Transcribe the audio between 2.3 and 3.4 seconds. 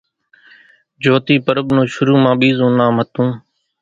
ٻيزون نام ھتون